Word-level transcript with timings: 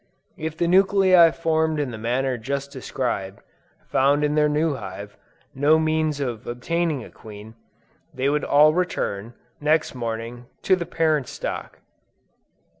If 0.39 0.57
the 0.57 0.67
nuclei 0.67 1.29
formed 1.29 1.79
in 1.79 1.91
the 1.91 1.97
manner 1.99 2.35
just 2.35 2.71
described, 2.71 3.41
found 3.85 4.23
in 4.23 4.33
their 4.33 4.49
new 4.49 4.73
hive, 4.73 5.15
no 5.53 5.77
means 5.77 6.19
of 6.19 6.47
obtaining 6.47 7.03
a 7.03 7.11
queen, 7.11 7.53
they 8.11 8.27
would 8.27 8.43
all 8.43 8.73
return, 8.73 9.35
next 9.59 9.93
morning, 9.93 10.47
to 10.63 10.75
the 10.75 10.87
parent 10.87 11.27
stock. 11.27 11.81